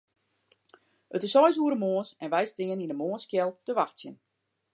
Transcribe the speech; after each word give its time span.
It 1.17 1.23
is 1.27 1.33
seis 1.35 1.59
oere 1.61 1.77
moarns 1.83 2.09
en 2.23 2.31
wy 2.33 2.43
steane 2.47 2.83
yn 2.85 2.93
'e 2.93 2.97
moarnskjeld 2.99 3.55
te 3.65 3.71
wachtsjen. 3.79 4.15